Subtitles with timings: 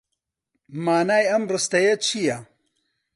[0.85, 2.37] مانای ئەم ڕستەیە چییە؟